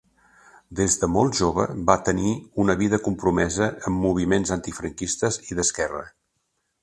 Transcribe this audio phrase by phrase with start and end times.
[0.77, 2.31] Des de molt jove va tenir
[2.63, 6.05] una vida compromesa amb moviments antifranquistes i d'esquerra.